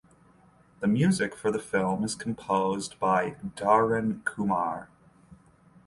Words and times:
The 0.79 0.87
music 0.87 1.35
for 1.35 1.51
the 1.51 1.59
film 1.59 2.03
is 2.03 2.15
composed 2.15 2.97
by 2.99 3.35
Dharan 3.55 4.23
Kumar. 4.25 4.89